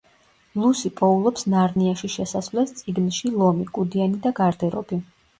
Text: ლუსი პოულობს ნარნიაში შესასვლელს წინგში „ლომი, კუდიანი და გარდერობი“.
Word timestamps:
ლუსი 0.59 0.89
პოულობს 0.99 1.43
ნარნიაში 1.53 2.09
შესასვლელს 2.13 2.73
წინგში 2.79 3.31
„ლომი, 3.41 3.67
კუდიანი 3.77 4.23
და 4.23 4.33
გარდერობი“. 4.41 4.99